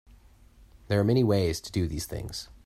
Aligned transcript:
There 0.87 0.99
are 0.99 1.03
many 1.03 1.23
ways 1.23 1.61
to 1.61 1.71
do 1.71 1.85
these 1.87 2.07
things. 2.07 2.49